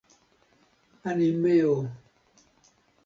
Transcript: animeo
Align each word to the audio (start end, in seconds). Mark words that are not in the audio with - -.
animeo 1.09 1.77